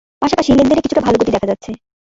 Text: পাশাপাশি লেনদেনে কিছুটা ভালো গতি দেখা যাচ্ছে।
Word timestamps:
পাশাপাশি 0.21 0.49
লেনদেনে 0.51 0.81
কিছুটা 0.81 1.01
ভালো 1.01 1.17
গতি 1.17 1.31
দেখা 1.31 1.47
যাচ্ছে। 1.47 1.71